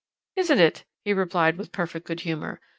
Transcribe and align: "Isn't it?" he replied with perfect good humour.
"Isn't 0.35 0.57
it?" 0.57 0.83
he 1.05 1.13
replied 1.13 1.59
with 1.59 1.71
perfect 1.71 2.07
good 2.07 2.21
humour. 2.21 2.59